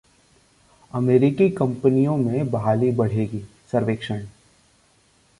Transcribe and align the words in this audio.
अमेरिकी 0.93 1.49
कंपनियों 1.49 2.15
में 2.17 2.49
बहाली 2.51 2.91
बढ़ेगी: 2.91 3.43
सर्वेक्षण 3.71 4.25